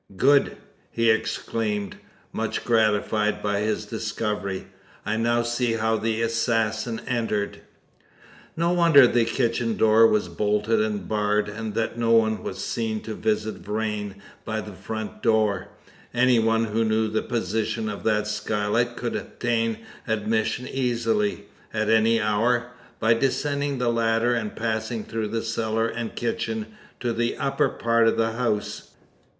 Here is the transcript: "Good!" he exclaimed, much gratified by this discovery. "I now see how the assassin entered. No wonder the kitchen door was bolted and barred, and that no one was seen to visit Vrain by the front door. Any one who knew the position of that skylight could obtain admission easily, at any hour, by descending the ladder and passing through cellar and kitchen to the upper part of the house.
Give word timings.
"Good!" 0.17 0.57
he 0.89 1.11
exclaimed, 1.11 1.97
much 2.33 2.65
gratified 2.65 3.43
by 3.43 3.61
this 3.61 3.85
discovery. 3.85 4.65
"I 5.05 5.15
now 5.15 5.43
see 5.43 5.73
how 5.73 5.97
the 5.97 6.23
assassin 6.23 7.01
entered. 7.05 7.61
No 8.57 8.71
wonder 8.73 9.05
the 9.05 9.25
kitchen 9.25 9.77
door 9.77 10.07
was 10.07 10.27
bolted 10.27 10.81
and 10.81 11.07
barred, 11.07 11.47
and 11.47 11.75
that 11.75 11.99
no 11.99 12.09
one 12.13 12.41
was 12.41 12.63
seen 12.63 13.01
to 13.01 13.13
visit 13.13 13.57
Vrain 13.57 14.15
by 14.43 14.59
the 14.59 14.73
front 14.73 15.21
door. 15.21 15.67
Any 16.15 16.39
one 16.39 16.63
who 16.63 16.83
knew 16.83 17.07
the 17.07 17.21
position 17.21 17.87
of 17.87 18.03
that 18.03 18.25
skylight 18.25 18.97
could 18.97 19.15
obtain 19.15 19.81
admission 20.07 20.67
easily, 20.67 21.45
at 21.71 21.91
any 21.91 22.19
hour, 22.19 22.71
by 22.99 23.13
descending 23.13 23.77
the 23.77 23.89
ladder 23.89 24.33
and 24.33 24.55
passing 24.55 25.03
through 25.03 25.39
cellar 25.43 25.85
and 25.87 26.15
kitchen 26.15 26.65
to 26.99 27.13
the 27.13 27.37
upper 27.37 27.69
part 27.69 28.07
of 28.07 28.17
the 28.17 28.31
house. 28.31 28.95